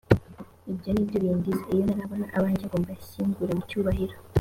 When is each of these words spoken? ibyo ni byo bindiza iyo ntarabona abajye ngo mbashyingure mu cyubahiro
ibyo 0.71 0.89
ni 0.93 1.03
byo 1.07 1.17
bindiza 1.23 1.63
iyo 1.73 1.83
ntarabona 1.87 2.25
abajye 2.37 2.65
ngo 2.67 2.77
mbashyingure 2.83 3.51
mu 3.57 3.63
cyubahiro 3.69 4.15